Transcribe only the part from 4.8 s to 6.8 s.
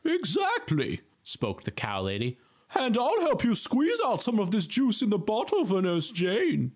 in the bottle for Nurse Jane."